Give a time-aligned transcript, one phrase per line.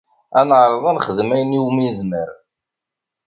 [0.39, 2.29] Ad neɛreḍ ad nexdem ayen umi nezmer.